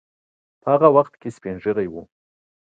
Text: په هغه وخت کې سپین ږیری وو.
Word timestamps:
په 0.61 0.67
هغه 0.73 0.87
وخت 0.95 1.13
کې 1.21 1.29
سپین 1.35 1.55
ږیری 1.63 1.87
وو. 1.89 2.03